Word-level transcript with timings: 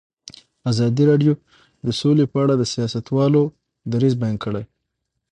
ازادي 0.71 1.03
راډیو 1.11 1.33
د 1.85 1.87
سوله 1.99 2.23
په 2.31 2.37
اړه 2.43 2.53
د 2.57 2.63
سیاستوالو 2.73 3.41
دریځ 3.91 4.13
بیان 4.21 4.35
کړی. 4.43 4.63